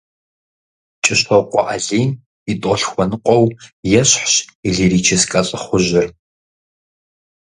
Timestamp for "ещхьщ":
4.01-4.33